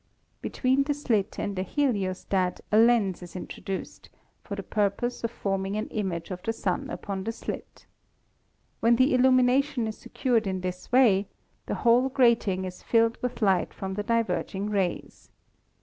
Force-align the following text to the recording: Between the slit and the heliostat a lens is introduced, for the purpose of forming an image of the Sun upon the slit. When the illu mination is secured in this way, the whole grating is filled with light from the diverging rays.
Between 0.41 0.81
the 0.85 0.95
slit 0.95 1.37
and 1.37 1.55
the 1.55 1.63
heliostat 1.63 2.59
a 2.71 2.77
lens 2.79 3.21
is 3.21 3.35
introduced, 3.35 4.09
for 4.41 4.55
the 4.55 4.63
purpose 4.63 5.23
of 5.23 5.29
forming 5.29 5.75
an 5.75 5.87
image 5.89 6.31
of 6.31 6.41
the 6.41 6.53
Sun 6.53 6.89
upon 6.89 7.23
the 7.23 7.31
slit. 7.31 7.85
When 8.79 8.95
the 8.95 9.13
illu 9.13 9.29
mination 9.29 9.87
is 9.87 9.99
secured 9.99 10.47
in 10.47 10.61
this 10.61 10.91
way, 10.91 11.27
the 11.67 11.75
whole 11.75 12.09
grating 12.09 12.65
is 12.65 12.81
filled 12.81 13.19
with 13.21 13.43
light 13.43 13.75
from 13.75 13.93
the 13.93 14.01
diverging 14.01 14.71
rays. 14.71 15.29